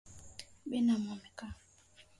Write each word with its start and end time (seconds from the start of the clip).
Binamu 0.69 1.07
amekaa 1.13 1.53